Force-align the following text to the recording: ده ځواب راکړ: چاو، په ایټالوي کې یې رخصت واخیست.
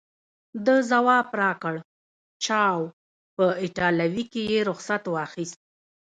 ده 0.65 0.75
ځواب 0.89 1.27
راکړ: 1.41 1.75
چاو، 2.45 2.81
په 3.35 3.45
ایټالوي 3.63 4.23
کې 4.31 4.41
یې 4.51 4.59
رخصت 4.69 5.03
واخیست. 5.09 5.59